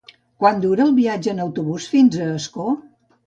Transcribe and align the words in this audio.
Quant 0.43 0.61
dura 0.63 0.83
el 0.85 0.93
viatge 0.99 1.31
en 1.35 1.43
autobús 1.45 1.87
fins 1.93 2.17
a 2.23 2.31
Ascó? 2.39 2.69